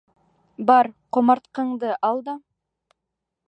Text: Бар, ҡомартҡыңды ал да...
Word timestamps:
Бар, 0.69 0.89
ҡомартҡыңды 1.17 1.93
ал 2.11 2.25
да... 2.31 2.37